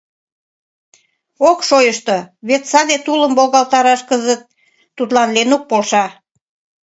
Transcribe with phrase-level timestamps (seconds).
[1.49, 2.17] Ок шойышто,
[2.47, 4.41] вет саде тулым волгалтараш кызыт
[4.97, 6.05] тудлан Ленук полша...